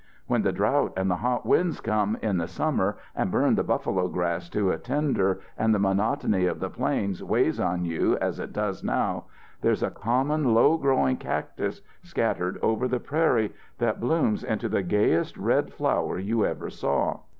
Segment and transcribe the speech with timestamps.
[0.25, 4.07] "When the drought and the hot winds come in the summer and burn the buffalo
[4.07, 8.51] grass to a tinder and the monotony of the plains weighs on you as it
[8.51, 9.25] does now,
[9.61, 15.37] there's a common, low growing cactus scattered over the prairie that blooms into the gayest
[15.37, 17.19] red flower you ever saw.